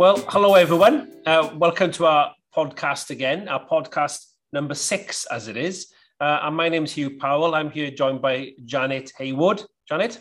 [0.00, 1.12] Well, hello everyone.
[1.26, 5.92] Uh, welcome to our podcast again, our podcast number six, as it is.
[6.18, 7.54] Uh, and my name is Hugh Powell.
[7.54, 9.62] I'm here joined by Janet Haywood.
[9.86, 10.18] Janet?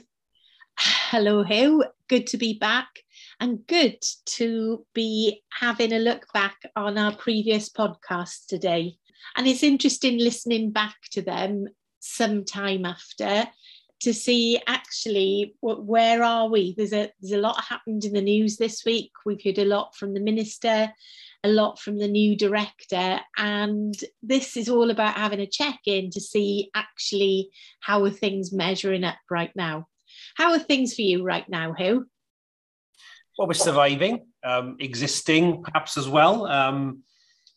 [0.78, 1.86] Hello, Hugh.
[2.10, 2.90] Good to be back
[3.40, 3.96] and good
[4.32, 8.98] to be having a look back on our previous podcast today.
[9.38, 11.68] And it's interesting listening back to them
[12.02, 13.46] some time after
[14.02, 16.74] to see actually where are we?
[16.76, 19.12] There's a there's a lot happened in the news this week.
[19.26, 20.92] We've heard a lot from the minister
[21.44, 26.10] a lot from the new director and this is all about having a check in
[26.12, 27.50] to see actually
[27.80, 29.88] how are things measuring up right now.
[30.36, 32.06] How are things for you right now who
[33.38, 36.46] well we're surviving um, existing perhaps as well.
[36.46, 37.04] Um,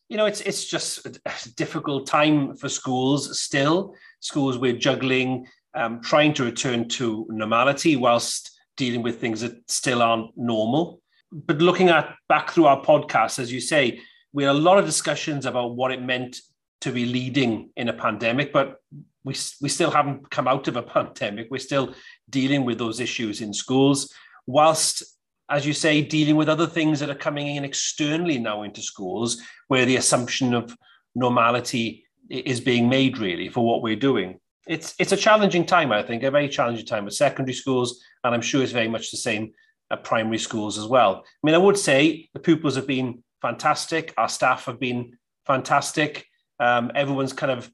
[0.09, 3.95] you know it's it's just a difficult time for schools still.
[4.21, 10.03] Schools we're juggling um, trying to return to normality whilst dealing with things that still
[10.03, 11.01] aren't normal.
[11.31, 14.01] But looking at back through our podcast, as you say,
[14.33, 16.41] we had a lot of discussions about what it meant
[16.83, 18.77] to be leading in a pandemic, but
[19.25, 21.49] we, we still haven't come out of a pandemic.
[21.51, 21.95] We're still
[22.29, 24.13] dealing with those issues in schools,
[24.47, 25.03] whilst,
[25.49, 29.41] as you say, dealing with other things that are coming in externally now into schools,
[29.69, 30.77] where the assumption of
[31.15, 36.03] normality is being made really for what we're doing it's it's a challenging time, I
[36.03, 39.17] think, a very challenging time at secondary schools, and I'm sure it's very much the
[39.17, 39.53] same
[39.91, 41.25] at primary schools as well.
[41.25, 46.27] I mean, I would say the pupils have been fantastic, our staff have been fantastic.
[46.61, 47.71] Um, everyone's kind of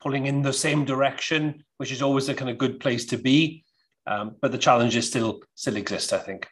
[0.00, 3.64] pulling in the same direction, which is always a kind of good place to be.
[4.06, 6.48] Um, but the challenges still still exist, I think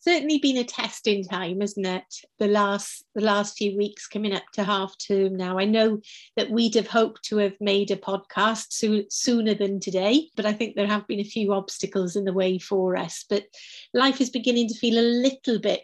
[0.00, 2.04] certainly been a testing time, isn't it?
[2.38, 5.58] The last the last few weeks coming up to half term now.
[5.58, 6.00] I know
[6.36, 10.52] that we'd have hoped to have made a podcast so, sooner than today, but I
[10.52, 13.24] think there have been a few obstacles in the way for us.
[13.28, 13.44] But
[13.92, 15.82] life is beginning to feel a little bit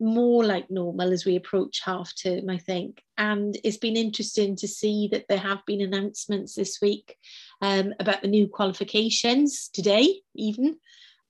[0.00, 3.02] more like normal as we approach half term, I think.
[3.16, 7.16] And it's been interesting to see that there have been announcements this week
[7.60, 10.78] um, about the new qualifications today, even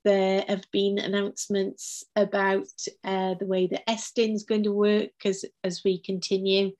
[0.05, 2.69] there have been announcements about
[3.05, 6.73] uh, the way that Estyn is going to work as, as we continue.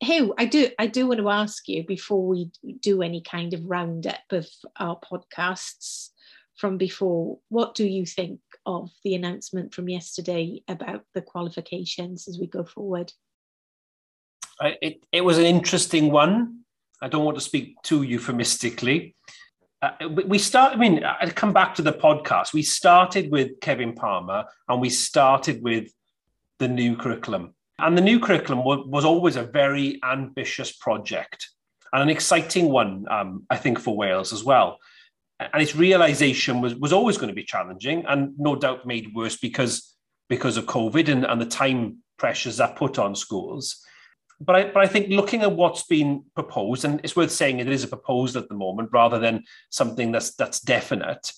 [0.00, 2.50] Hugh, I do I do want to ask you before we
[2.80, 4.46] do any kind of roundup of
[4.78, 6.08] our podcasts
[6.60, 12.38] from before, what do you think of the announcement from yesterday about the qualifications as
[12.38, 13.12] we go forward?
[14.60, 16.60] It, it was an interesting one.
[17.00, 19.16] I don't want to speak too euphemistically
[19.82, 20.74] uh, we start.
[20.74, 22.52] I mean, I come back to the podcast.
[22.52, 25.90] We started with Kevin Palmer, and we started with
[26.58, 27.54] the new curriculum.
[27.78, 31.48] And the new curriculum was, was always a very ambitious project
[31.92, 34.78] and an exciting one, um, I think, for Wales as well.
[35.40, 39.38] And its realization was was always going to be challenging, and no doubt made worse
[39.38, 39.96] because
[40.28, 43.82] because of COVID and, and the time pressures that put on schools
[44.40, 47.68] but I, but I think looking at what's been proposed, and it's worth saying it
[47.68, 51.32] is a proposal at the moment rather than something that's that's definite.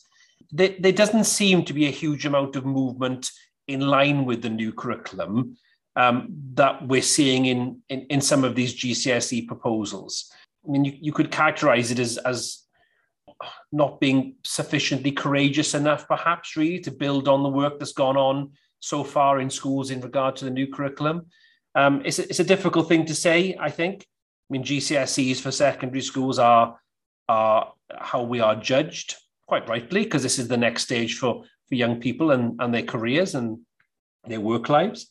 [0.51, 3.31] There, there doesn't seem to be a huge amount of movement
[3.67, 5.57] in line with the new curriculum
[5.97, 10.31] um, that we're seeing in, in, in some of these GCSE proposals.
[10.67, 12.63] I mean, you, you could characterize it as as
[13.73, 18.53] not being sufficiently courageous enough, perhaps, really, to build on the work that's gone on
[18.81, 21.27] so far in schools in regard to the new curriculum.
[21.75, 24.07] Um, it's, a, it's a difficult thing to say, I think.
[24.51, 26.79] I mean, GCSEs for secondary schools are,
[27.29, 29.17] are how we are judged,
[29.47, 32.83] quite rightly, because this is the next stage for, for young people and, and their
[32.83, 33.59] careers and
[34.27, 35.09] their work lives.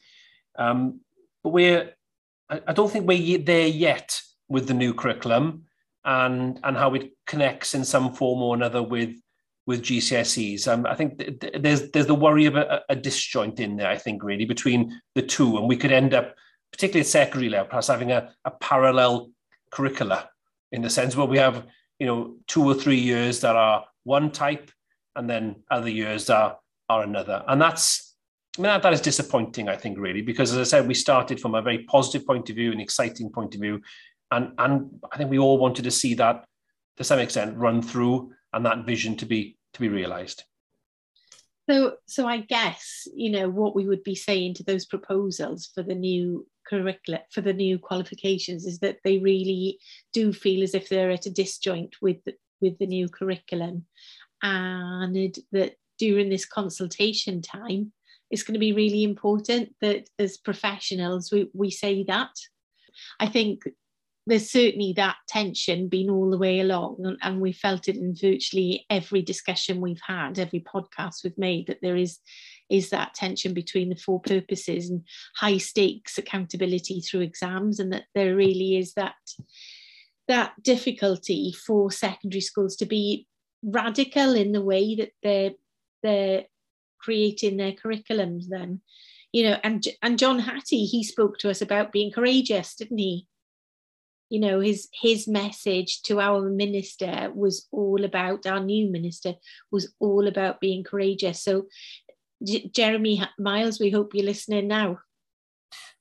[0.58, 1.00] Um,
[1.44, 1.94] but we're,
[2.50, 5.64] I, I don't think we're there yet with the new curriculum
[6.06, 9.16] and, and how it connects in some form or another with
[9.68, 10.68] with GCSEs.
[10.68, 13.90] Um, I think th- th- there's there's the worry of a, a, disjoint in there.
[13.90, 16.36] I think really between the two, and we could end up
[16.72, 19.32] particularly at secondary level, perhaps having a, a parallel
[19.72, 20.30] curricula
[20.72, 21.66] in the sense where we have,
[22.00, 24.72] you know, two or three years that are one type
[25.16, 26.58] and then other years are,
[26.90, 27.44] are another.
[27.48, 28.16] And that's,
[28.58, 31.40] I mean, that, that is disappointing, I think, really, because as I said, we started
[31.40, 33.82] from a very positive point of view, an exciting point of view.
[34.32, 36.46] And, and I think we all wanted to see that
[36.98, 40.44] to some extent run through and that vision to be to be realized.
[41.70, 45.84] So, so I guess you know what we would be saying to those proposals for
[45.84, 49.80] the new curricula for the new qualifications is that they really
[50.14, 52.18] do feel as if they're at a disjoint with
[52.62, 53.86] with the new curriculum,
[54.44, 57.92] and that during this consultation time,
[58.30, 62.32] it's going to be really important that as professionals we, we say that.
[63.20, 63.64] I think
[64.28, 68.16] there's certainly that tension been all the way along, and, and we felt it in
[68.16, 72.20] virtually every discussion we've had, every podcast we've made, that there is
[72.72, 75.04] is that tension between the four purposes and
[75.36, 79.16] high stakes accountability through exams, and that there really is that
[80.28, 83.28] that difficulty for secondary schools to be
[83.64, 85.52] radical in the way that they're
[86.02, 86.46] they're
[87.00, 88.82] creating their curriculums then.
[89.34, 93.28] You know and and john hattie he spoke to us about being courageous didn't he?
[94.30, 99.36] You know his his message to our minister was all about our new minister
[99.72, 101.44] was all about being courageous.
[101.44, 101.68] So
[102.44, 105.00] J- jeremy miles we hope you're listening now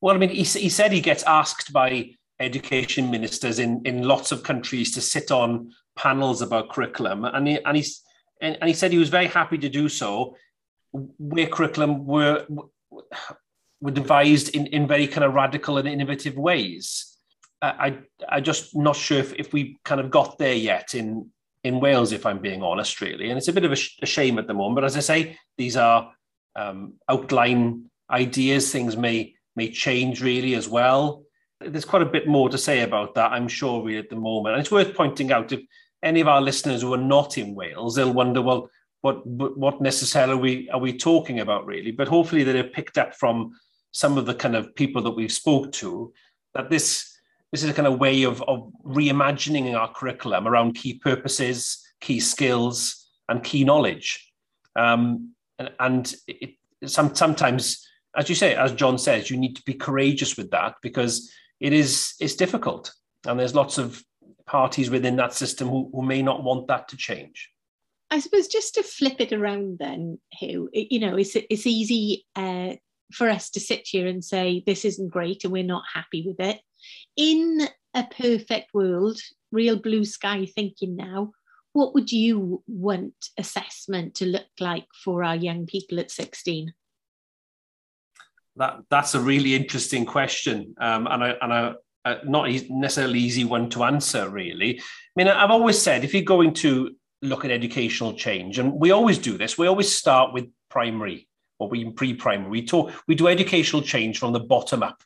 [0.00, 2.10] well i mean he, he said he gets asked by
[2.40, 7.64] education ministers in in lots of countries to sit on panels about curriculum and he
[7.64, 7.76] and
[8.42, 10.34] and, and he said he was very happy to do so
[10.92, 12.46] where curriculum were
[13.80, 17.06] were devised in, in very kind of radical and innovative ways.
[17.62, 17.98] I
[18.28, 21.30] I just not sure if, if we kind of got there yet in
[21.62, 23.28] in Wales, if I'm being honest, really.
[23.28, 24.76] And it's a bit of a, sh- a shame at the moment.
[24.76, 26.10] But as I say, these are
[26.56, 28.70] um, outline ideas.
[28.70, 31.24] Things may may change really as well.
[31.60, 34.54] There's quite a bit more to say about that, I'm sure, really, at the moment.
[34.54, 35.60] And it's worth pointing out if
[36.02, 38.70] any of our listeners who are not in Wales, they'll wonder, well,
[39.02, 41.90] what what necessarily are we, are we talking about really?
[41.90, 43.52] But hopefully they have picked up from
[43.92, 46.12] some of the kind of people that we've spoke to
[46.54, 47.06] that this
[47.52, 52.20] this is a kind of way of, of reimagining our curriculum around key purposes, key
[52.20, 54.32] skills, and key knowledge.
[54.76, 56.54] Um, and and it,
[56.86, 57.86] some, sometimes,
[58.16, 61.30] as you say, as John says, you need to be courageous with that because
[61.60, 62.92] it is it's difficult,
[63.26, 64.02] and there's lots of
[64.46, 67.50] parties within that system who, who may not want that to change.
[68.10, 72.74] I suppose just to flip it around, then, who you know, it's it's easy uh,
[73.12, 76.40] for us to sit here and say this isn't great and we're not happy with
[76.40, 76.60] it.
[77.16, 79.20] In a perfect world,
[79.52, 81.32] real blue sky thinking now,
[81.72, 86.72] what would you want assessment to look like for our young people at 16?
[88.56, 91.74] That that's a really interesting question, um, and I and I.
[92.02, 94.78] Uh, not necessarily easy one to answer, really.
[94.78, 94.82] I
[95.16, 99.18] mean, I've always said if you're going to look at educational change, and we always
[99.18, 101.28] do this, we always start with primary
[101.60, 102.50] or we pre-primary.
[102.50, 105.02] We talk, we do educational change from the bottom up,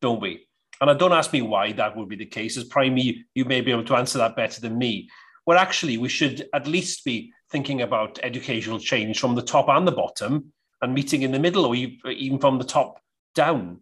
[0.00, 0.48] don't we?
[0.80, 2.56] And I don't ask me why that would be the case.
[2.56, 5.10] As primary, you may be able to answer that better than me.
[5.48, 9.88] Where actually we should at least be thinking about educational change from the top and
[9.88, 10.52] the bottom,
[10.82, 13.00] and meeting in the middle, or even from the top
[13.34, 13.80] down.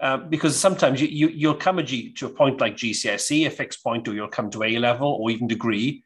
[0.00, 3.50] Uh, because sometimes you, you, you'll come a G, to a point like GCSE, a
[3.50, 6.02] fixed point, or you'll come to A level or even degree.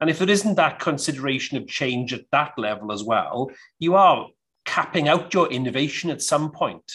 [0.00, 3.50] And if there isn't that consideration of change at that level as well,
[3.80, 4.28] you are
[4.64, 6.92] capping out your innovation at some point.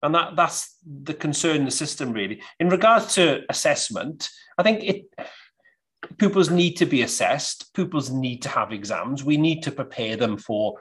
[0.00, 2.40] And that, that's the concern in the system, really.
[2.60, 5.06] In regards to assessment, I think it
[6.18, 9.24] pupils need to be assessed, pupils need to have exams.
[9.24, 10.74] We need to prepare them for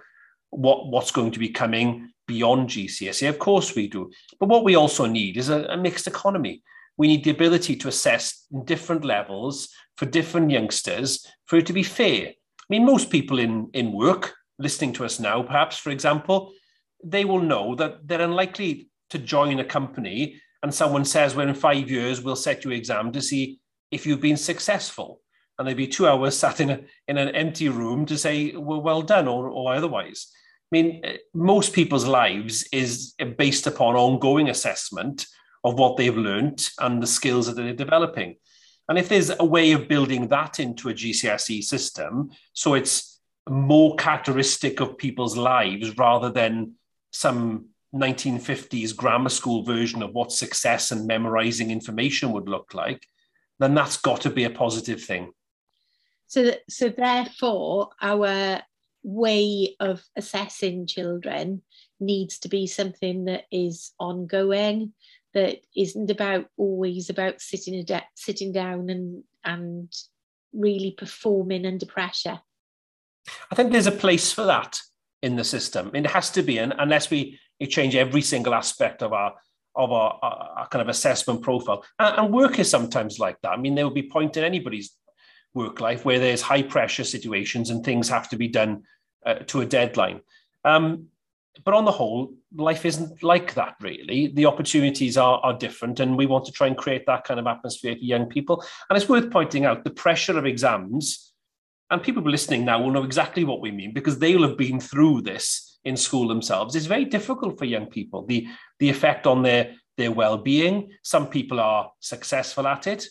[0.50, 3.28] what, what's going to be coming beyond GCSE.
[3.30, 4.12] Of course we do.
[4.40, 6.64] But what we also need is a, a mixed economy.
[6.98, 11.74] We need the ability to assess in different levels for different youngsters for it to
[11.74, 12.28] be fair.
[12.28, 16.52] I mean, most people in, in work listening to us now, perhaps, for example,
[17.04, 21.54] they will know that they're unlikely to join a company and someone says, well, in
[21.54, 23.60] five years, we'll set you an exam to see
[23.92, 25.22] if you've been successful.
[25.58, 28.82] And they'd be two hours sat in, a, in an empty room to say, well,
[28.82, 30.28] well done, or, or otherwise.
[30.72, 35.26] I mean, eh, most people's lives is based upon ongoing assessment
[35.64, 38.36] of what they've learned and the skills that they're developing.
[38.88, 43.96] And if there's a way of building that into a GCSE system, so it's more
[43.96, 46.74] characteristic of people's lives rather than
[47.12, 53.08] some 1950s grammar school version of what success and memorizing information would look like,
[53.60, 55.32] then that's got to be a positive thing.
[56.28, 58.62] So, so therefore, our
[59.04, 61.62] way of assessing children
[62.00, 64.94] needs to be something that is ongoing,
[65.34, 67.86] that isn't about always about sitting
[68.16, 69.94] sitting down and and
[70.54, 72.40] really performing under pressure.
[73.52, 74.80] I think there's a place for that
[75.22, 75.92] in the system.
[75.94, 79.36] It has to be, and unless we change every single aspect of our
[79.76, 81.84] of a, our kind of assessment profile.
[82.00, 83.52] And, and, work is sometimes like that.
[83.52, 84.96] I mean, there will be point in anybody's
[85.54, 88.84] work life where there's high pressure situations and things have to be done
[89.26, 90.22] uh, to a deadline.
[90.64, 91.08] Um,
[91.64, 94.28] but on the whole, life isn't like that really.
[94.28, 97.48] The opportunities are, are different, and we want to try and create that kind of
[97.48, 98.64] atmosphere for young people.
[98.90, 101.34] And it's worth pointing out the pressure of exams
[101.90, 105.22] and people listening now will know exactly what we mean because they'll have been through
[105.22, 106.76] this in school themselves.
[106.76, 108.26] It's very difficult for young people.
[108.26, 108.48] The
[108.80, 110.92] the effect on their their well-being.
[111.04, 113.08] Some people are successful at it,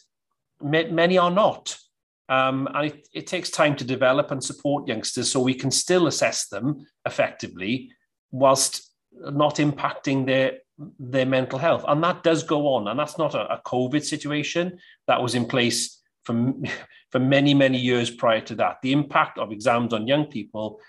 [0.60, 1.76] many are not.
[2.28, 6.06] Um, and it, it, takes time to develop and support youngsters so we can still
[6.06, 7.90] assess them effectively
[8.30, 10.58] whilst not impacting their
[10.98, 11.84] their mental health.
[11.86, 12.88] And that does go on.
[12.88, 16.54] And that's not a, a COVID situation that was in place for,
[17.10, 18.78] for many, many years prior to that.
[18.82, 20.80] The impact of exams on young people,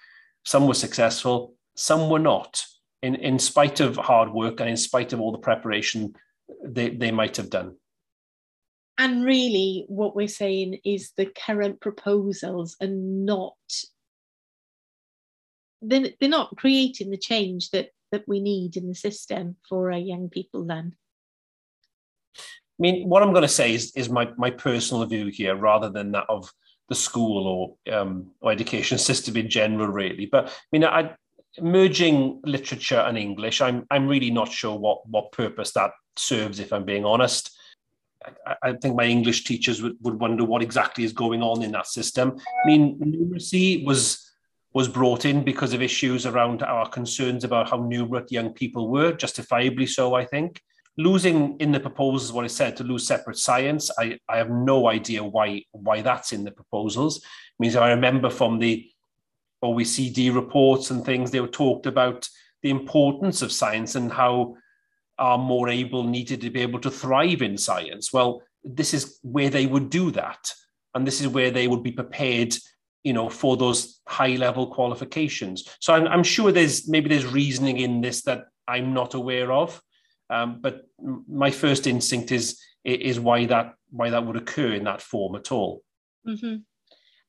[0.44, 2.66] some were successful, some were not,
[3.02, 6.16] in, in spite of hard work and in spite of all the preparation
[6.64, 7.76] they, they might have done.
[8.98, 13.54] And really, what we're saying is the current proposals are not
[15.82, 20.00] they're, they're not creating the change that that we need in the system for our
[20.00, 20.96] young people then
[22.82, 26.12] mean, what I'm going to say is, is my, my personal view here rather than
[26.12, 26.52] that of
[26.90, 30.26] the school or, um, or education system in general, really.
[30.26, 31.16] But I mean, I,
[31.60, 36.74] merging literature and English, I'm, I'm really not sure what, what purpose that serves, if
[36.74, 37.58] I'm being honest.
[38.46, 41.72] I, I think my English teachers would, would wonder what exactly is going on in
[41.72, 42.38] that system.
[42.64, 44.22] I mean, numeracy was
[44.74, 49.14] was brought in because of issues around our concerns about how numerate young people were,
[49.14, 50.62] justifiably so, I think.
[50.98, 54.88] Losing in the proposals what I said to lose separate science, I, I have no
[54.88, 57.18] idea why why that's in the proposals.
[57.18, 57.24] It
[57.60, 58.88] means I remember from the
[59.64, 62.28] OECD reports and things, they were talked about
[62.62, 64.56] the importance of science and how
[65.18, 68.12] our more able needed to be able to thrive in science.
[68.12, 70.52] Well, this is where they would do that.
[70.94, 72.56] And this is where they would be prepared
[73.06, 75.70] you know, for those high level qualifications.
[75.80, 79.80] So I'm, I'm, sure there's maybe there's reasoning in this that I'm not aware of,
[80.30, 80.88] um, but
[81.28, 85.52] my first instinct is is why that why that would occur in that form at
[85.52, 85.84] all.
[86.28, 86.58] Mm-hmm.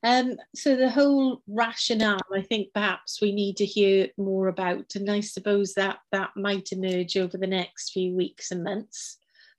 [0.02, 5.10] Um, so the whole rationale, I think perhaps we need to hear more about, and
[5.10, 9.18] I suppose that that might emerge over the next few weeks and months.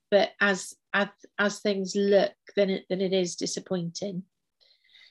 [0.10, 4.24] But as as, as things look, then it, then it is disappointing.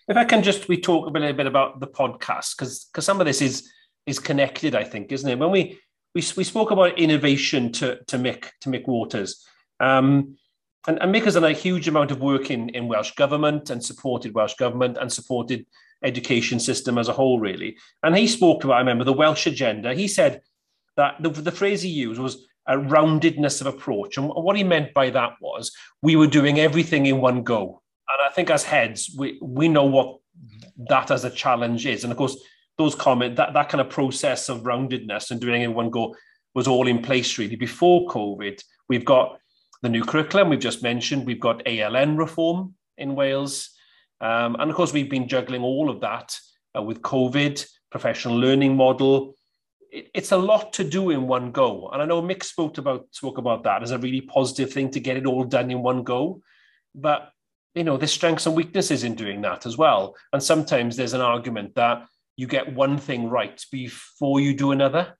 [0.08, 3.20] If I can just we talk a little bit about the podcast because because some
[3.20, 3.70] of this is
[4.06, 5.38] is connected, I think, isn't it?
[5.38, 5.78] When we
[6.16, 9.46] we, we spoke about innovation to to Mick to Mick Waters,
[9.80, 10.38] um,
[10.88, 13.84] and, and Mick has done a huge amount of work in in Welsh government and
[13.84, 15.66] supported Welsh government and supported
[16.02, 17.76] education system as a whole, really.
[18.02, 19.94] And he spoke about, I remember, the Welsh agenda.
[19.94, 20.40] He said
[20.96, 24.94] that the, the phrase he used was a roundedness of approach, and what he meant
[24.94, 25.70] by that was
[26.00, 29.84] we were doing everything in one go and I think as heads, we we know
[29.84, 30.18] what
[30.88, 32.36] that as a challenge is, and of course
[32.78, 36.14] those comment that that kind of process of roundedness and doing it in one go
[36.54, 38.62] was all in place really before COVID.
[38.88, 39.38] We've got
[39.82, 41.26] the new curriculum we've just mentioned.
[41.26, 43.70] We've got ALN reform in Wales,
[44.20, 46.36] um, and of course we've been juggling all of that
[46.76, 49.34] uh, with COVID, professional learning model.
[49.90, 53.06] It, it's a lot to do in one go, and I know Mick spoke about
[53.10, 56.04] spoke about that as a really positive thing to get it all done in one
[56.04, 56.40] go,
[56.94, 57.32] but
[57.76, 60.16] you know, there's strengths and weaknesses in doing that as well.
[60.32, 65.16] And sometimes there's an argument that you get one thing right before you do another.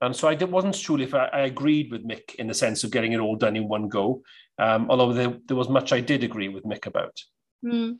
[0.00, 2.90] And so I wasn't sure if I, I, agreed with Mick in the sense of
[2.90, 4.22] getting it all done in one go,
[4.58, 7.16] um, although there, there, was much I did agree with Mick about.
[7.64, 7.98] Mm.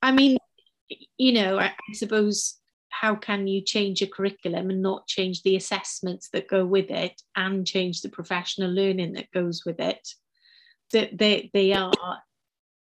[0.00, 0.38] I mean,
[1.18, 5.56] you know, I, I suppose how can you change a curriculum and not change the
[5.56, 10.08] assessments that go with it and change the professional learning that goes with it?
[10.92, 11.92] That they, they are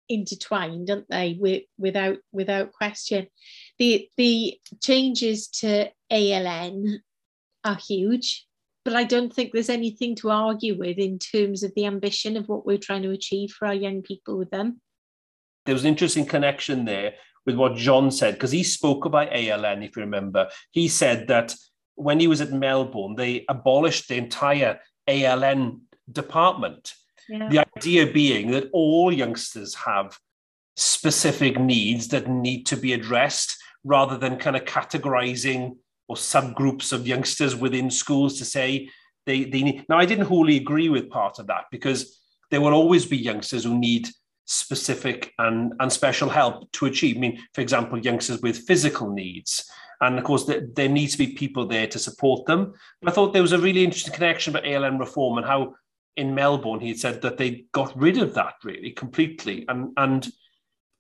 [0.10, 1.38] intertwined, aren't they?
[1.40, 3.28] With, without without question,
[3.80, 7.00] the the changes to ALN
[7.64, 8.46] are huge,
[8.84, 12.48] but I don't think there's anything to argue with in terms of the ambition of
[12.48, 14.82] what we're trying to achieve for our young people with them.
[15.66, 17.14] There was an interesting connection there
[17.46, 19.84] with what John said because he spoke about ALN.
[19.86, 21.56] If you remember, he said that
[21.96, 25.80] when he was at Melbourne, they abolished the entire ALN
[26.12, 26.94] department
[27.28, 27.50] yeah.
[27.50, 30.18] The idea being that all youngsters have
[30.76, 35.78] specific needs that need to be addressed rather than kind of categorizing
[36.08, 38.90] or subgroups of youngsters within schools to say
[39.26, 39.86] they, they need.
[39.88, 42.20] Now, I didn't wholly agree with part of that because
[42.52, 44.10] there will always be youngsters who need
[44.46, 47.18] specific and, and special help to achieve.
[47.18, 49.70] I mean, for example, youngsters with physical needs.
[50.02, 52.74] And of course, there, there needs to be people there to support them.
[53.02, 55.76] But I thought there was a really interesting connection about ALN reform and how
[56.18, 59.66] in Melbourne, he said that they got rid of that really completely.
[59.68, 60.28] And and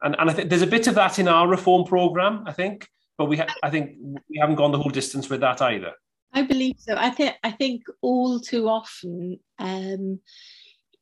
[0.01, 2.87] and, and I think there's a bit of that in our reform program, I think,
[3.17, 3.97] but we ha- I think
[4.29, 5.93] we haven't gone the whole distance with that either.
[6.33, 6.95] I believe so.
[6.97, 10.19] I think I think all too often, um,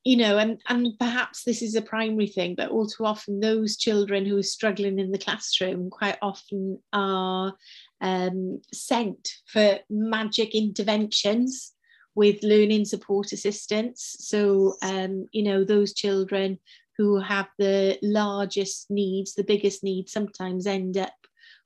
[0.04, 3.78] you know, and and perhaps this is a primary thing, but all too often those
[3.78, 7.56] children who are struggling in the classroom quite often are
[8.02, 11.74] um, sent for magic interventions
[12.16, 14.16] with learning support assistants.
[14.20, 16.60] So, um, you know, those children
[16.98, 21.14] who have the largest needs, the biggest needs, sometimes end up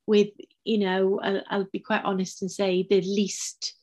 [0.05, 0.29] with,
[0.63, 3.73] you know, I'll, I'll be quite honest and say the least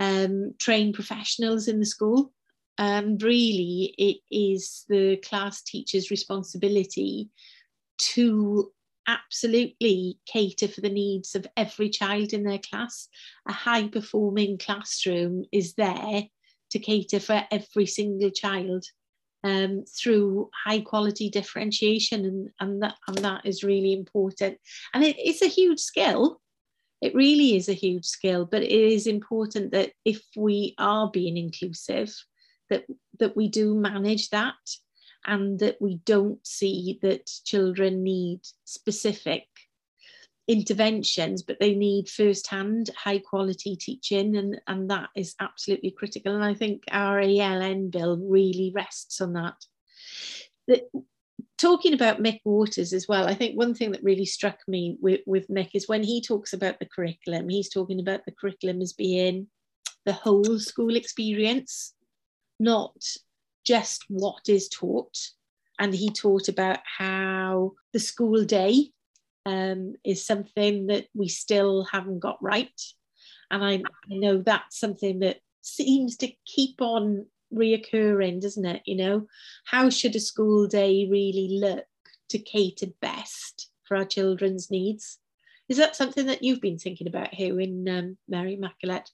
[0.00, 2.32] um, trained professionals in the school.
[2.78, 7.28] And really, it is the class teacher's responsibility
[7.98, 8.72] to
[9.06, 13.08] absolutely cater for the needs of every child in their class.
[13.46, 16.24] A high performing classroom is there
[16.70, 18.84] to cater for every single child
[19.44, 24.58] um, through high quality differentiation, and, and, that, and that is really important.
[24.94, 26.40] And it, it's a huge skill.
[27.00, 31.36] It really is a huge skill, but it is important that if we are being
[31.36, 32.14] inclusive,
[32.70, 32.84] that,
[33.18, 34.54] that we do manage that
[35.24, 39.46] and that we don't see that children need specific
[40.48, 46.34] interventions, but they need first-hand, high-quality teaching, and, and that is absolutely critical.
[46.34, 49.54] And I think our ALN bill really rests on that.
[50.66, 50.82] The,
[51.58, 55.20] talking about Mick Waters as well, I think one thing that really struck me with,
[55.26, 58.92] with Mick is when he talks about the curriculum, he's talking about the curriculum as
[58.92, 59.46] being
[60.04, 61.94] the whole school experience,
[62.58, 62.96] not
[63.64, 65.16] just what is taught.
[65.78, 68.90] And he taught about how the school day
[69.46, 72.80] um, is something that we still haven't got right.
[73.50, 78.82] And I, I know that's something that seems to keep on reoccurring, doesn't it?
[78.86, 79.26] You know,
[79.64, 81.84] how should a school day really look
[82.30, 85.18] to cater best for our children's needs?
[85.68, 89.10] Is that something that you've been thinking about here in um, Mary Immaculate?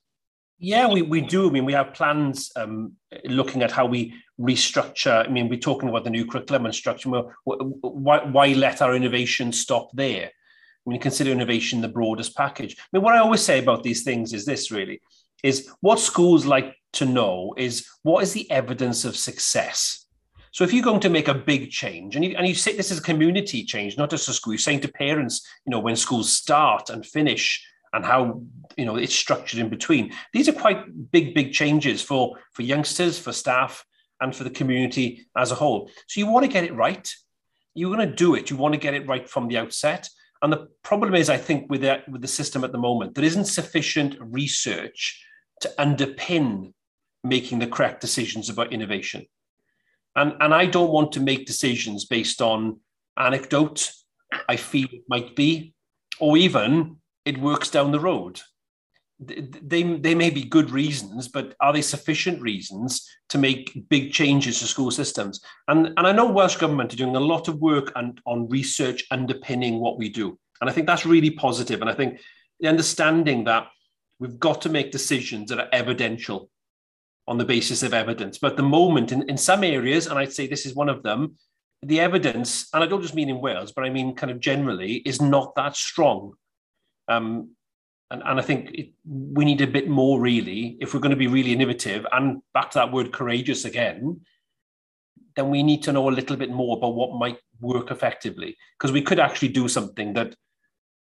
[0.59, 1.49] Yeah, we, we do.
[1.49, 5.25] I mean, we have plans um, looking at how we restructure.
[5.25, 7.09] I mean, we're talking about the new curriculum and structure.
[7.45, 10.27] Why, why let our innovation stop there?
[10.27, 12.77] I mean, consider innovation the broadest package.
[12.79, 15.01] I mean, what I always say about these things is this really,
[15.45, 20.07] is what schools like to know is what is the evidence of success?
[20.51, 22.91] So if you're going to make a big change, and you, and you say this
[22.91, 25.95] is a community change, not just a school, you're saying to parents, you know, when
[25.95, 28.43] schools start and finish, and how
[28.77, 30.13] you know it's structured in between.
[30.33, 33.85] These are quite big, big changes for for youngsters, for staff,
[34.21, 35.91] and for the community as a whole.
[36.07, 37.13] So you want to get it right.
[37.75, 38.51] You're going to do it.
[38.51, 40.09] You want to get it right from the outset.
[40.43, 43.25] And the problem is, I think, with that with the system at the moment, there
[43.25, 45.25] isn't sufficient research
[45.61, 46.73] to underpin
[47.25, 49.27] making the correct decisions about innovation.
[50.15, 52.81] And, and I don't want to make decisions based on
[53.17, 53.91] anecdote,
[54.49, 55.75] I feel it might be,
[56.21, 56.97] or even
[57.29, 58.41] it works down the road.
[59.21, 64.61] They, they may be good reasons, but are they sufficient reasons to make big changes
[64.61, 65.41] to school systems?
[65.67, 69.05] And, and I know Welsh Government are doing a lot of work on, on research
[69.11, 70.39] underpinning what we do.
[70.61, 71.81] And I think that's really positive.
[71.81, 72.21] And I think
[72.61, 73.67] the understanding that
[74.21, 76.49] we've got to make decisions that are evidential
[77.27, 78.39] on the basis of evidence.
[78.39, 81.03] But at the moment, in, in some areas, and I'd say this is one of
[81.03, 81.37] them,
[81.83, 84.95] the evidence, and I don't just mean in Wales, but I mean kind of generally,
[85.05, 86.33] is not that strong.
[87.09, 87.55] Um,
[88.11, 91.17] and, and I think it, we need a bit more really, if we're going to
[91.17, 94.21] be really innovative and back to that word courageous again,
[95.37, 98.57] then we need to know a little bit more about what might work effectively.
[98.79, 100.35] Because we could actually do something that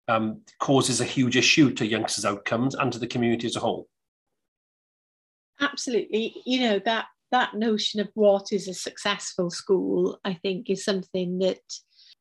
[0.08, 3.88] um, causes a huge issue to youngsters' outcomes and to the community as a whole.
[5.60, 10.84] Absolutely, you know that that notion of what is a successful school, I think, is
[10.84, 11.62] something that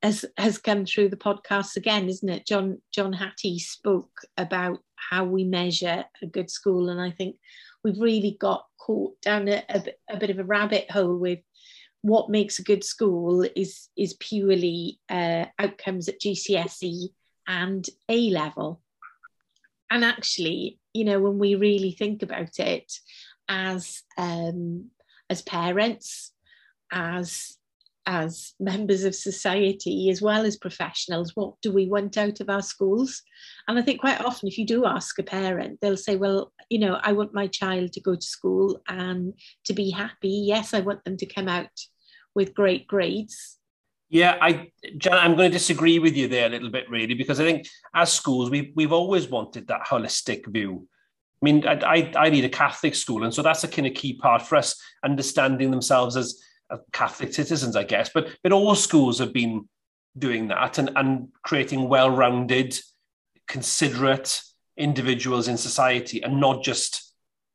[0.03, 2.47] has has come through the podcast again, isn't it?
[2.47, 7.37] John John Hattie spoke about how we measure a good school, and I think
[7.85, 11.38] we've really got caught down a, a, a bit of a rabbit hole with
[12.03, 17.09] what makes a good school is is purely uh, outcomes at GCSE
[17.47, 18.83] and A level.
[19.91, 22.93] And actually, you know, when we really think about it,
[23.49, 24.91] as um,
[25.31, 26.33] as parents,
[26.91, 27.57] as
[28.07, 32.62] as members of society as well as professionals what do we want out of our
[32.62, 33.23] schools?
[33.69, 36.79] And i think quite often if you do ask a parent they'll say well you
[36.79, 39.35] know i want my child to go to school and
[39.65, 40.45] to be happy.
[40.47, 41.71] Yes i want them to come out
[42.35, 43.59] with great grades.
[44.09, 47.41] Yeah i Jan, i'm going to disagree with you there a little bit really because
[47.41, 50.88] i think as schools we've, we've always wanted that holistic view.
[51.41, 53.95] I mean, I, I, I need a Catholic school, and so that's a kind of
[53.95, 56.41] key part for us understanding themselves as
[56.93, 58.11] Catholic citizens, I guess.
[58.13, 59.69] But but all schools have been
[60.19, 62.79] doing that and, and creating well-rounded,
[63.49, 64.43] considerate
[64.77, 67.15] individuals in society, and not just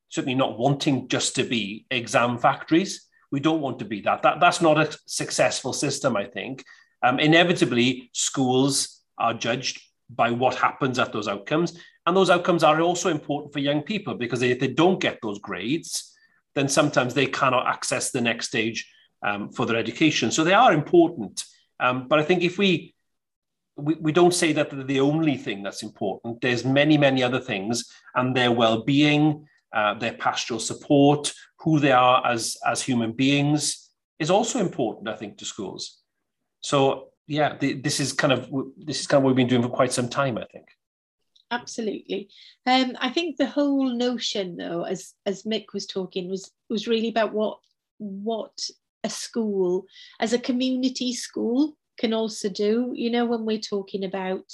[0.09, 3.05] certainly not wanting just to be exam factories.
[3.31, 4.23] We don't want to be that.
[4.23, 6.63] That that's not a successful system, I think.
[7.03, 11.77] Um, inevitably, schools are judged by what happens at those outcomes.
[12.05, 15.39] And those outcomes are also important for young people because if they don't get those
[15.39, 16.13] grades,
[16.55, 18.89] then sometimes they cannot access the next stage
[19.23, 20.31] um, for their education.
[20.31, 21.43] So they are important.
[21.79, 22.95] Um, but I think if we,
[23.75, 26.41] we we don't say that they're the only thing that's important.
[26.41, 32.25] There's many many other things, and their well-being, uh, their pastoral support, who they are
[32.25, 35.07] as as human beings is also important.
[35.09, 35.99] I think to schools.
[36.61, 39.63] So yeah, the, this is kind of this is kind of what we've been doing
[39.63, 40.37] for quite some time.
[40.37, 40.65] I think.
[41.49, 42.29] Absolutely.
[42.65, 47.09] Um, I think the whole notion, though, as as Mick was talking, was was really
[47.09, 47.59] about what
[47.99, 48.69] what
[49.07, 49.85] a school
[50.19, 52.91] as a community school can also do.
[52.93, 54.45] You know, when we're talking about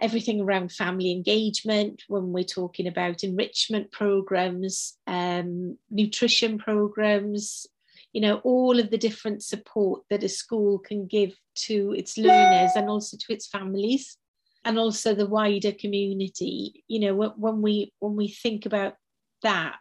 [0.00, 7.66] everything around family engagement, when we're talking about enrichment programs, um, nutrition programs,
[8.12, 11.34] you know, all of the different support that a school can give
[11.66, 14.16] to its learners and also to its families
[14.64, 16.84] and also the wider community.
[16.88, 18.94] You know, when we when we think about
[19.42, 19.76] that,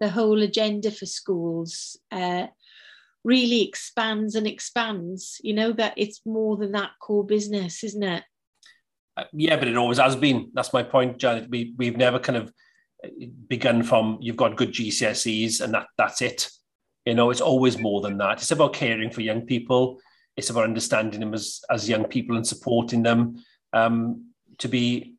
[0.00, 2.46] the whole agenda for schools uh,
[3.24, 5.40] really expands and expands.
[5.42, 8.24] You know that it's more than that core business, isn't it?
[9.16, 10.50] Uh, yeah, but it always has been.
[10.54, 11.50] That's my point, Janet.
[11.50, 12.52] We we've never kind of
[13.46, 16.50] begun from you've got good GCSEs and that that's it.
[17.04, 18.38] You know, it's always more than that.
[18.38, 20.00] It's about caring for young people.
[20.36, 25.14] It's about understanding them as as young people and supporting them um, to be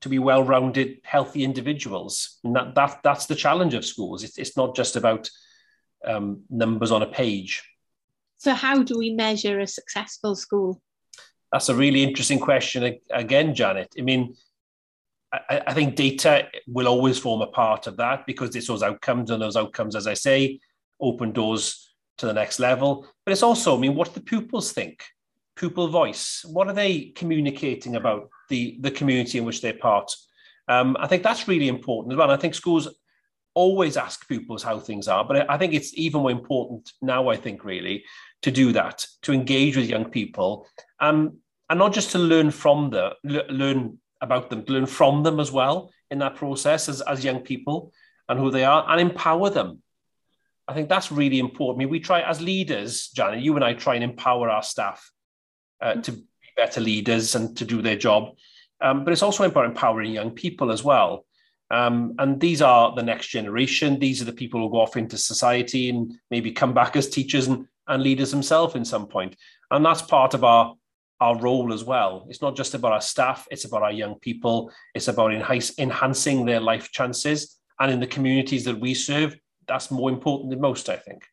[0.00, 2.38] to be well-rounded, healthy individuals.
[2.44, 4.22] And that, that that's the challenge of schools.
[4.22, 5.28] It's, it's not just about
[6.04, 7.62] um, numbers on a page.
[8.36, 10.80] So, how do we measure a successful school?
[11.52, 13.94] That's a really interesting question again, Janet.
[13.98, 14.34] I mean,
[15.32, 19.30] I, I think data will always form a part of that because it's those outcomes,
[19.30, 20.60] and those outcomes, as I say,
[21.00, 23.06] open doors to the next level.
[23.24, 25.04] But it's also, I mean, what do the pupils think?
[25.56, 26.44] Pupil voice.
[26.44, 30.14] What are they communicating about the, the community in which they're part?
[30.68, 32.30] Um, I think that's really important as well.
[32.30, 32.88] I think schools
[33.58, 37.36] always ask pupils how things are, but I think it's even more important now, I
[37.36, 38.04] think, really,
[38.42, 40.50] to do that, to engage with young people,
[41.00, 41.18] um,
[41.68, 43.04] and not just to learn from the
[43.62, 47.92] learn about them, learn from them as well in that process as, as young people
[48.28, 49.82] and who they are, and empower them.
[50.68, 51.76] I think that's really important.
[51.76, 55.10] I mean, we try as leaders, Janet, you and I try and empower our staff
[55.80, 56.22] uh, to be
[56.56, 58.36] better leaders and to do their job.
[58.80, 61.24] Um, but it's also about empowering young people as well.
[61.70, 63.98] Um, and these are the next generation.
[63.98, 67.48] These are the people who go off into society and maybe come back as teachers
[67.48, 69.36] and, and leaders themselves in some point.
[69.70, 70.74] And that's part of our
[71.20, 72.26] our role as well.
[72.28, 74.70] It's not just about our staff, it's about our young people.
[74.94, 77.58] It's about enhancing their life chances.
[77.80, 81.24] And in the communities that we serve, that's more important than most, I think.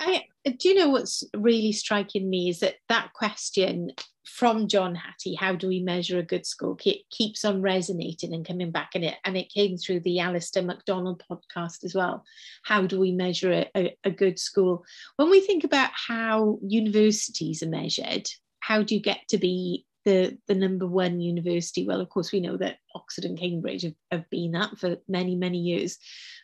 [0.00, 3.92] I, do you know what's really striking me is that that question
[4.24, 8.46] from John Hattie, how do we measure a good school, It keeps on resonating and
[8.46, 8.90] coming back.
[8.94, 12.24] And it, and it came through the Alistair McDonald podcast as well.
[12.64, 14.84] How do we measure a, a, a good school?
[15.16, 18.28] When we think about how universities are measured,
[18.60, 21.86] how do you get to be the, the number one university?
[21.86, 25.36] Well, of course, we know that Oxford and Cambridge have, have been that for many,
[25.36, 25.98] many years.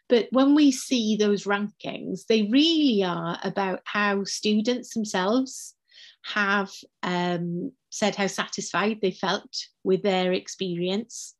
[0.08, 5.74] But when we see those rankings, they really are about how students themselves
[6.24, 6.70] have
[7.02, 9.50] um, said how satisfied they felt
[9.84, 11.34] with their experience.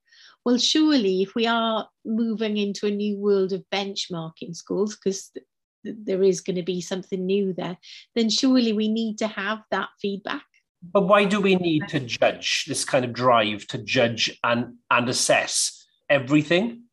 [0.45, 5.47] Well, surely, if we are moving into a new world of benchmarking schools, because th-
[5.85, 7.77] there is going to be something new there,
[8.15, 10.45] then surely we need to have that feedback.
[10.83, 15.09] But why do we need to judge this kind of drive to judge and, and
[15.09, 16.85] assess everything?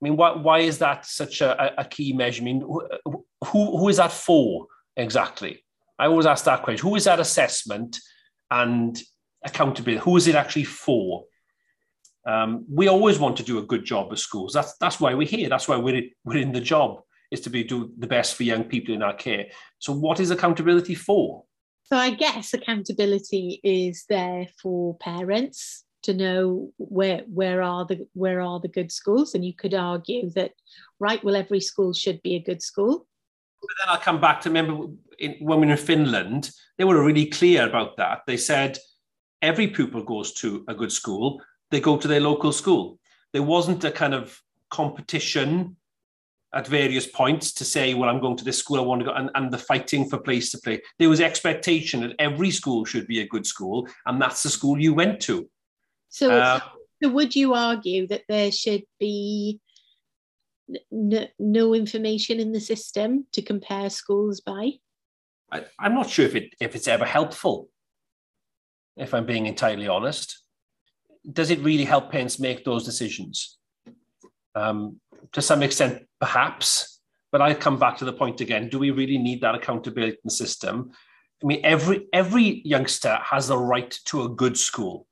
[0.00, 2.42] I mean, why, why is that such a, a key measure?
[2.42, 5.64] I mean, who, who is that for exactly?
[5.98, 6.88] I always ask that question.
[6.88, 7.98] Who is that assessment
[8.50, 9.00] and
[9.44, 10.02] accountability?
[10.04, 11.24] Who is it actually for?
[12.26, 14.52] Um, we always want to do a good job as schools.
[14.52, 15.48] That's that's why we're here.
[15.48, 17.00] That's why we're we're in the job
[17.30, 19.46] is to be do the best for young people in our care.
[19.78, 21.44] So, what is accountability for?
[21.84, 28.40] So, I guess accountability is there for parents to know where where are the where
[28.40, 30.52] are the good schools and you could argue that
[30.98, 33.06] right well every school should be a good school
[33.60, 37.04] but then i'll come back to remember in, when we were in finland they were
[37.04, 38.78] really clear about that they said
[39.40, 42.98] every pupil goes to a good school they go to their local school
[43.32, 44.38] there wasn't a kind of
[44.70, 45.76] competition
[46.54, 49.12] at various points to say, well, I'm going to this school, I want to go,
[49.12, 50.82] and, and the fighting for place to play.
[50.98, 54.78] There was expectation that every school should be a good school, and that's the school
[54.78, 55.48] you went to.
[56.10, 56.60] So, um,
[57.02, 59.60] so would you argue that there should be
[60.92, 64.72] n- no information in the system to compare schools by?
[65.52, 67.68] I, am not sure if it if it's ever helpful.
[68.96, 70.42] If I'm being entirely honest,
[71.30, 73.58] does it really help parents make those decisions?
[74.54, 75.00] Um,
[75.32, 79.18] to some extent, perhaps, but I come back to the point again: Do we really
[79.18, 80.92] need that accountability system?
[81.42, 85.06] I mean, every every youngster has the right to a good school.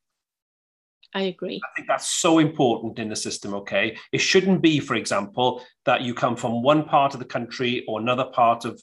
[1.12, 1.60] I agree.
[1.64, 3.54] I think that's so important in the system.
[3.54, 7.84] Okay, it shouldn't be, for example, that you come from one part of the country
[7.88, 8.80] or another part of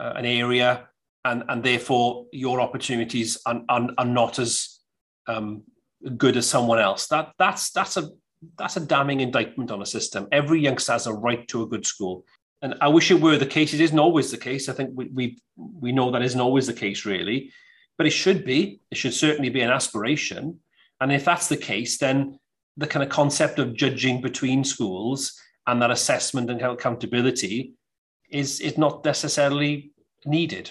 [0.00, 0.88] uh, an area,
[1.24, 4.80] and and therefore your opportunities are, are, are not as
[5.26, 5.62] um,
[6.16, 7.06] good as someone else.
[7.08, 8.08] That that's that's a
[8.56, 10.26] that's a damning indictment on a system.
[10.32, 12.24] Every youngster has a right to a good school.
[12.62, 13.72] And I wish it were the case.
[13.72, 14.68] It isn't always the case.
[14.68, 17.52] I think we, we, we know that isn't always the case, really.
[17.96, 18.80] But it should be.
[18.90, 20.60] It should certainly be an aspiration.
[21.00, 22.38] And if that's the case, then
[22.76, 27.74] the kind of concept of judging between schools and that assessment and accountability
[28.30, 29.92] is, is not necessarily
[30.24, 30.70] needed.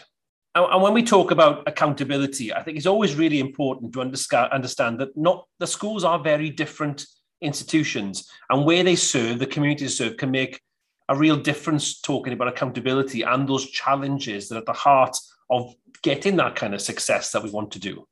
[0.56, 5.16] And when we talk about accountability, I think it's always really important to understand that
[5.16, 7.06] not the schools are very different
[7.42, 10.60] institutions, and where they serve, the community they serve, can make
[11.08, 15.16] a real difference talking about accountability and those challenges that are at the heart
[15.50, 18.06] of getting that kind of success that we want to do.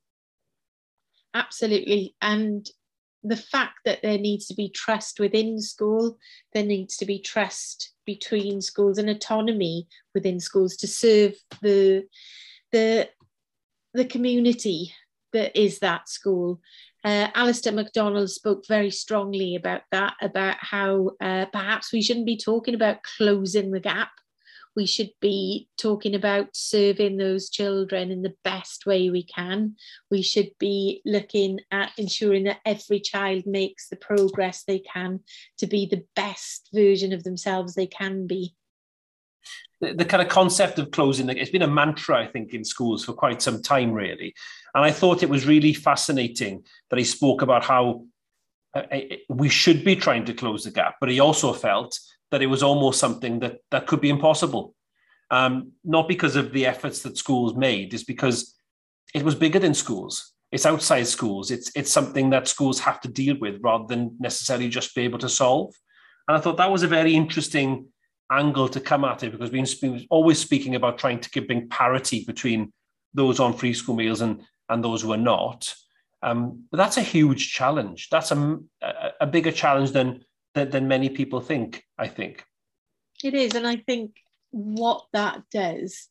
[1.34, 2.14] Absolutely.
[2.22, 2.68] And
[3.22, 6.16] the fact that there needs to be trust within school,
[6.54, 12.04] there needs to be trust between schools and autonomy within schools to serve the
[12.72, 13.08] the
[13.92, 14.94] the community
[15.34, 16.58] that is that school
[17.04, 22.36] uh, Alistair McDonald spoke very strongly about that, about how uh, perhaps we shouldn't be
[22.36, 24.10] talking about closing the gap.
[24.78, 29.74] We should be talking about serving those children in the best way we can.
[30.08, 35.18] We should be looking at ensuring that every child makes the progress they can
[35.58, 38.54] to be the best version of themselves they can be
[39.80, 43.04] the, the kind of concept of closing it's been a mantra i think in schools
[43.04, 44.34] for quite some time really
[44.74, 48.04] and i thought it was really fascinating that he spoke about how
[48.74, 51.98] uh, uh, we should be trying to close the gap but he also felt
[52.30, 54.74] that it was almost something that that could be impossible
[55.30, 58.54] um, not because of the efforts that schools made is because
[59.14, 63.08] it was bigger than schools it's outside schools it's it's something that schools have to
[63.08, 65.74] deal with rather than necessarily just be able to solve
[66.26, 67.86] and i thought that was a very interesting
[68.30, 72.24] angle to come at it because we've been always speaking about trying to bring parity
[72.24, 72.72] between
[73.14, 75.72] those on free school meals and, and those who are not.
[76.22, 78.08] Um, but that's a huge challenge.
[78.10, 78.58] That's a,
[79.20, 80.24] a, bigger challenge than,
[80.58, 82.44] than, than many people think, I think.
[83.22, 83.54] It is.
[83.54, 84.16] And I think
[84.50, 86.08] what that does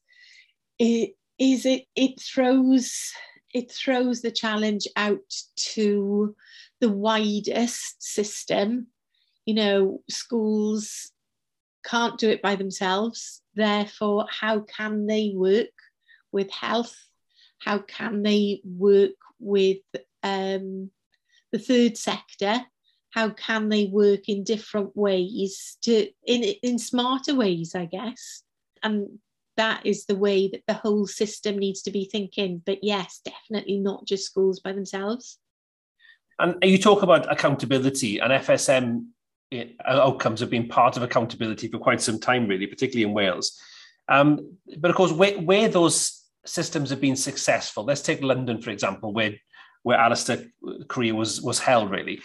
[0.79, 3.11] is, is it, it throws
[3.53, 6.35] it throws the challenge out to
[6.81, 8.87] the widest system
[9.45, 11.11] you know schools
[11.87, 13.41] can't do it by themselves.
[13.55, 15.73] Therefore, how can they work
[16.31, 16.95] with health?
[17.59, 19.77] How can they work with
[20.21, 20.91] um,
[21.51, 22.65] the third sector?
[23.17, 28.43] How can they work in different ways to in in smarter ways, I guess?
[28.83, 29.17] And
[29.55, 32.61] that is the way that the whole system needs to be thinking.
[32.63, 35.39] But yes, definitely not just schools by themselves.
[36.37, 39.07] And you talk about accountability, and FSM
[39.83, 43.59] outcomes have been part of accountability for quite some time, really, particularly in Wales.
[44.07, 48.69] Um, but of course, where, where those systems have been successful, let's take London, for
[48.69, 49.33] example, where
[49.81, 50.45] where Alistair's
[50.87, 52.21] career was was held, really.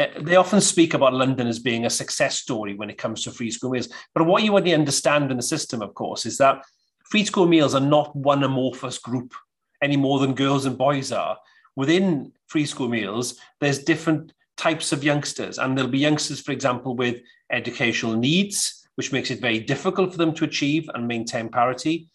[0.00, 3.30] Uh, they often speak about London as being a success story when it comes to
[3.30, 3.88] free school meals.
[4.14, 6.64] But what you to understand in the system, of course, is that
[7.04, 9.34] free school meals are not one amorphous group
[9.82, 11.36] any more than girls and boys are.
[11.76, 15.58] Within free school meals, there's different types of youngsters.
[15.58, 20.18] And there'll be youngsters, for example, with educational needs, which makes it very difficult for
[20.18, 22.08] them to achieve and maintain parity.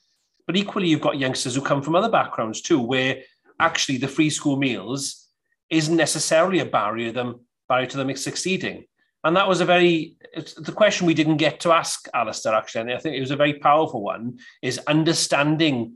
[0.47, 3.21] But equally, you've got youngsters who come from other backgrounds too, where
[3.59, 5.27] actually the free school meals
[5.69, 8.85] isn't necessarily a barrier them barrier to them succeeding.
[9.23, 10.17] And that was a very
[10.57, 13.35] the question we didn't get to ask Alistair actually, and I think it was a
[13.35, 15.95] very powerful one, is understanding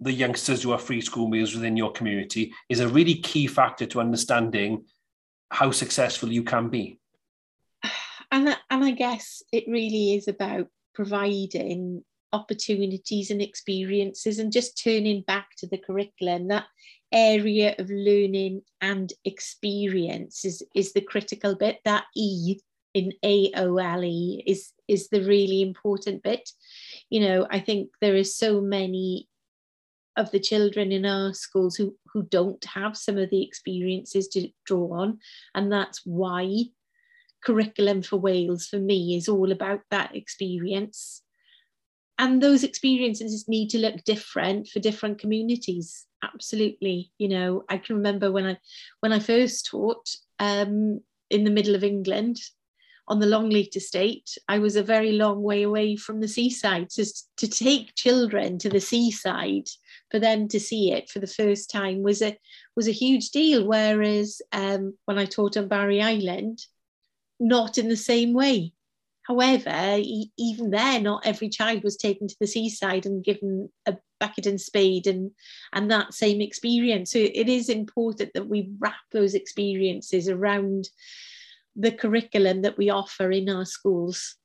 [0.00, 3.84] the youngsters who are free school meals within your community is a really key factor
[3.86, 4.84] to understanding
[5.50, 7.00] how successful you can be.
[8.30, 15.22] And, and I guess it really is about providing opportunities and experiences and just turning
[15.22, 16.66] back to the curriculum that
[17.12, 22.58] area of learning and experience is, is the critical bit that e
[22.94, 26.50] in aole is is the really important bit
[27.10, 29.28] you know i think there is so many
[30.18, 34.48] of the children in our schools who, who don't have some of the experiences to
[34.66, 35.18] draw on.
[35.54, 36.64] And that's why
[37.44, 41.22] curriculum for Wales for me is all about that experience.
[42.18, 46.04] And those experiences need to look different for different communities.
[46.22, 47.12] Absolutely.
[47.18, 48.58] You know, I can remember when I
[49.00, 51.00] when I first taught um,
[51.30, 52.38] in the middle of England
[53.08, 56.92] on the Longleat estate, I was a very long way away from the seaside.
[56.92, 57.04] So
[57.38, 59.68] to take children to the seaside
[60.10, 62.36] for them to see it for the first time was a
[62.76, 63.66] was a huge deal.
[63.66, 66.60] Whereas um, when I taught on Barry Island,
[67.40, 68.72] not in the same way.
[69.28, 69.98] However,
[70.38, 74.58] even there, not every child was taken to the seaside and given a bucket and
[74.58, 75.32] spade and
[75.74, 77.12] and that same experience.
[77.12, 80.88] So it is important that we wrap those experiences around
[81.76, 84.36] the curriculum that we offer in our schools.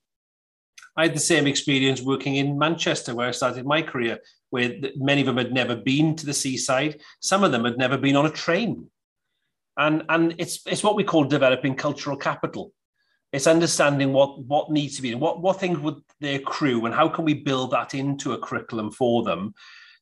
[0.98, 4.20] I had the same experience working in Manchester, where I started my career,
[4.50, 7.00] where many of them had never been to the seaside.
[7.22, 8.88] Some of them had never been on a train.
[9.78, 12.74] And, and it's, it's what we call developing cultural capital.
[13.34, 17.10] It's understanding what, what needs to be, what, what things would they accrue, and how
[17.10, 19.54] can we build that into a curriculum for them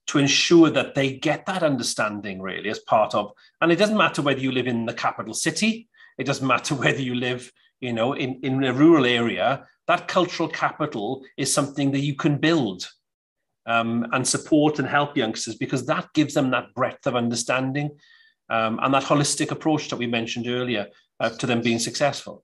[0.08, 3.32] to ensure that they get that understanding really as part of.
[3.62, 7.02] And it doesn't matter whether you live in the capital city it doesn't matter whether
[7.02, 9.65] you live, you know, in, in a rural area.
[9.88, 12.88] That cultural capital is something that you can build
[13.65, 17.98] um, and support and help youngsters because that gives them that breadth of understanding
[18.50, 20.88] um, and that holistic approach that we mentioned earlier
[21.20, 22.44] uh, to them being successful.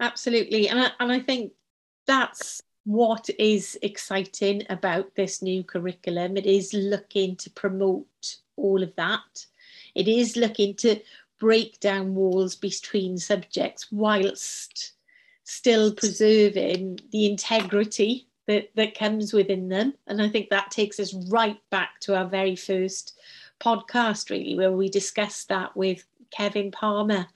[0.00, 0.68] Absolutely.
[0.68, 1.52] And I, and I think
[2.06, 6.36] that's what is exciting about this new curriculum.
[6.36, 9.46] It is looking to promote all of that.
[9.94, 11.00] It is looking to
[11.38, 14.92] break down walls between subjects whilst
[15.44, 19.94] still preserving the integrity that, that comes within them.
[20.06, 23.18] And I think that takes us right back to our very first
[23.60, 27.26] podcast, really, where we discussed that with Kevin Palmer.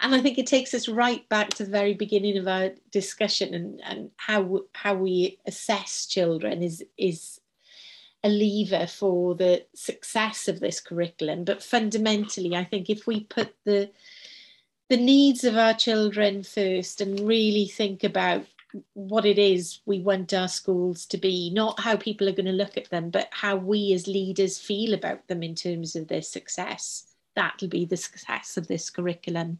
[0.00, 3.54] And I think it takes us right back to the very beginning of our discussion
[3.54, 7.40] and, and how how we assess children is is
[8.22, 11.44] a lever for the success of this curriculum.
[11.44, 13.90] But fundamentally, I think if we put the
[14.88, 18.46] the needs of our children first and really think about
[18.92, 22.52] what it is we want our schools to be, not how people are going to
[22.52, 26.22] look at them, but how we as leaders feel about them in terms of their
[26.22, 27.06] success.
[27.34, 29.58] That'll be the success of this curriculum.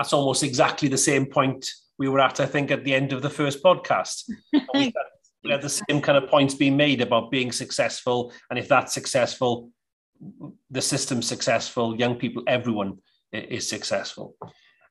[0.00, 3.20] That's almost exactly the same point we were at, I think, at the end of
[3.20, 4.30] the first podcast.
[4.74, 4.94] we
[5.50, 9.70] have the same kind of points being made about being successful, and if that's successful,
[10.70, 12.96] the system's successful, young people, everyone
[13.30, 14.36] is successful.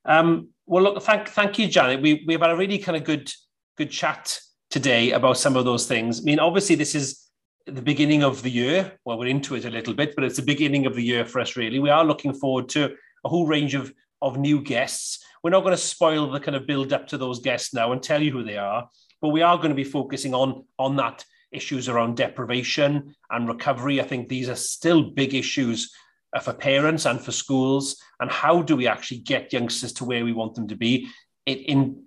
[0.06, 2.04] Um, well, look, thank thank you, Janet.
[2.04, 3.34] We we've had a really kind of good
[3.80, 6.20] good chat today about some of those things.
[6.20, 7.30] I mean, obviously, this is
[7.66, 8.92] the beginning of the year.
[9.06, 11.40] Well, we're into it a little bit, but it's the beginning of the year for
[11.40, 11.56] us.
[11.56, 12.96] Really, we are looking forward to
[13.26, 15.24] a whole range of of new guests.
[15.44, 18.04] We're not going to spoil the kind of build up to those guests now and
[18.04, 18.90] tell you who they are
[19.22, 24.00] but we are going to be focusing on on that issues around deprivation and recovery.
[24.00, 25.92] I think these are still big issues
[26.34, 27.98] uh, for parents and for schools.
[28.20, 31.10] And how do we actually get youngsters to where we want them to be
[31.48, 32.04] in, in,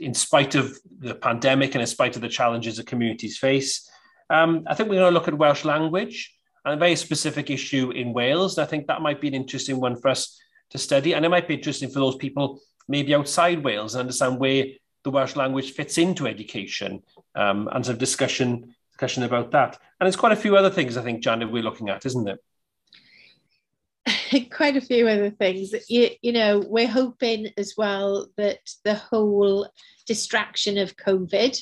[0.00, 3.88] in spite of the pandemic and in spite of the challenges that communities face?
[4.28, 7.92] Um, I think we're going to look at Welsh language and a very specific issue
[7.92, 8.58] in Wales.
[8.58, 10.36] I think that might be an interesting one for us
[10.72, 11.14] to study.
[11.14, 14.66] And it might be interesting for those people maybe outside Wales and understand where
[15.04, 17.02] the Welsh language fits into education
[17.34, 19.78] um, and some discussion discussion about that.
[19.98, 24.50] And there's quite a few other things I think, Janet, we're looking at, isn't it?
[24.52, 25.74] quite a few other things.
[25.88, 29.68] You, you know, we're hoping as well that the whole
[30.06, 31.60] distraction of COVID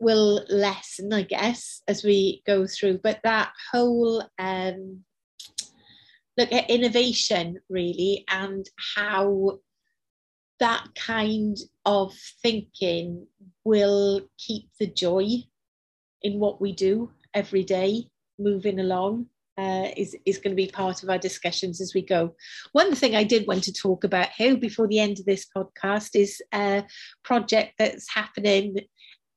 [0.00, 2.98] will lessen, I guess, as we go through.
[2.98, 5.04] But that whole um,
[6.38, 9.58] look at innovation really and how
[10.60, 13.26] that kind of thinking
[13.64, 15.26] will keep the joy
[16.22, 18.04] in what we do every day
[18.38, 19.26] moving along
[19.58, 22.34] uh, is, is going to be part of our discussions as we go.
[22.72, 26.10] One thing I did want to talk about here before the end of this podcast
[26.14, 26.84] is a
[27.24, 28.76] project that's happening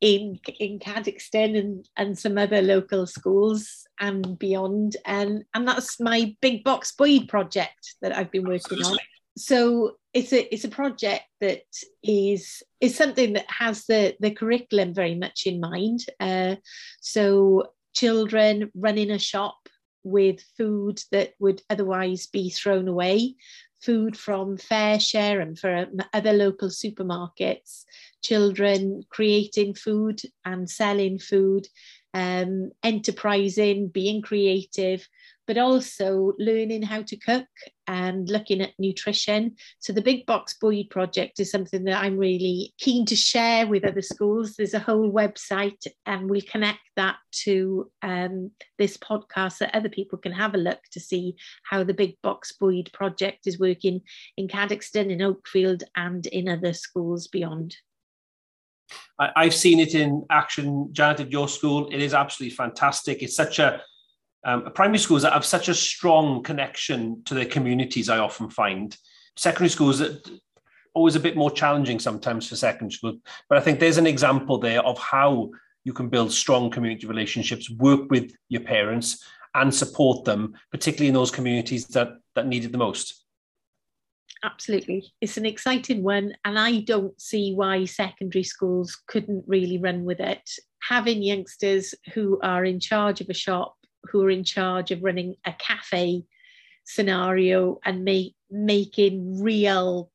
[0.02, 4.98] in, in Cadoxton and, and some other local schools and beyond.
[5.06, 8.98] And, and that's my Big Box Bwyd project that I've been working on
[9.38, 11.64] so it's a it's a project that
[12.04, 16.06] is is something that has the the curriculum very much in mind.
[16.20, 16.56] Uh,
[17.00, 19.58] so children running a shop
[20.04, 23.36] with food that would otherwise be thrown away,
[23.82, 27.84] food from FareShare and for other local supermarkets,
[28.24, 31.68] children creating food and selling food,
[32.14, 35.08] um, enterprising, being creative,
[35.52, 37.46] but also learning how to cook
[37.86, 39.54] and looking at nutrition.
[39.80, 43.84] So the Big Box Bwyd project is something that I'm really keen to share with
[43.84, 44.56] other schools.
[44.56, 50.18] There's a whole website, and we'll connect that to um, this podcast so other people
[50.18, 54.00] can have a look to see how the Big Box Bwyd project is working
[54.38, 57.76] in Cadoxton, in Oakfield, and in other schools beyond.
[59.20, 61.90] I've seen it in action, Janet, at your school.
[61.92, 63.22] It is absolutely fantastic.
[63.22, 63.82] It's such a
[64.44, 68.10] um, primary schools that have such a strong connection to their communities.
[68.10, 68.96] I often find
[69.38, 70.28] secondary schools that
[70.94, 73.22] always a bit more challenging sometimes for secondary.
[73.50, 75.52] But I think there's an example there of how
[75.84, 79.24] you can build strong community relationships, work with your parents,
[79.56, 83.26] and support them, particularly in those communities that that need it the most.
[84.44, 85.12] Absolutely.
[85.22, 86.34] It's an exciting one.
[86.46, 90.50] And I don't see why secondary schools couldn't really run with it.
[90.90, 93.76] Having youngsters who are in charge of a shop
[94.06, 96.26] who are in charge of running a cafe
[96.84, 100.12] scenario and make, making real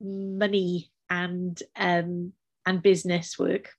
[0.00, 2.32] money and um,
[2.66, 3.70] and business work.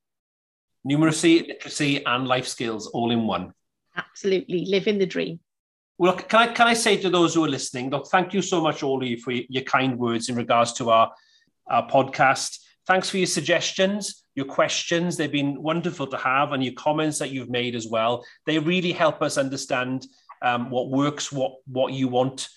[0.88, 3.54] Numeracy, literacy, and life skills all in one.
[3.96, 5.40] Absolutely, living the dream.
[5.98, 8.62] Well, can I can I say to those who are listening, look, thank you so
[8.62, 11.12] much, all of you, for your kind words in regards to our
[11.68, 12.60] our podcast.
[12.88, 15.18] Thanks for your suggestions, your questions.
[15.18, 18.26] They've been wonderful to have, and your comments that you've made as well.
[18.46, 20.06] They really help us understand
[20.42, 22.48] um, what works, what what you want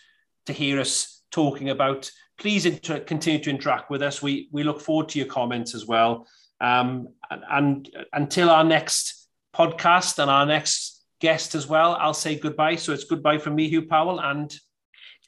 [0.46, 2.10] to hear us talking about.
[2.38, 4.22] Please inter- continue to interact with us.
[4.22, 6.26] We we look forward to your comments as well.
[6.60, 12.38] Um, and, and until our next podcast and our next guest as well, I'll say
[12.38, 12.76] goodbye.
[12.76, 14.54] So it's goodbye from me, Hugh Powell, and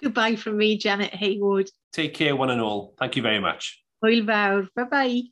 [0.02, 1.68] goodbye from me, Janet Haywood.
[1.92, 2.94] Take care, one and all.
[2.98, 3.82] Thank you very much.
[4.76, 5.22] Bye bye.